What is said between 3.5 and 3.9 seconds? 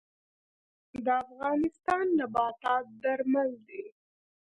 دي